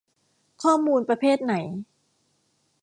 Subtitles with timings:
[0.63, 1.53] ข้อมูลประเภทไหน